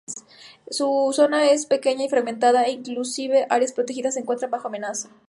Su 0.71 1.11
zona 1.13 1.51
es 1.51 1.67
pequeña 1.67 2.03
y 2.05 2.09
fragmentada 2.09 2.63
e 2.63 2.71
inclusive 2.71 3.45
áreas 3.51 3.71
protegidas 3.73 4.15
se 4.15 4.21
encuentran 4.21 4.49
bajo 4.49 4.67
amenaza. 4.67 5.11